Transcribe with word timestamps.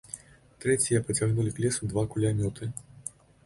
Трэція 0.65 1.03
пацягнулі 1.11 1.53
к 1.59 1.63
лесу 1.67 1.93
два 1.95 2.07
кулямёты. 2.15 2.75